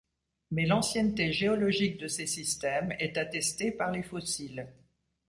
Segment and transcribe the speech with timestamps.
[0.49, 4.65] Mais l'ancienneté géologique de ces systèmes est attestée par les fossiles.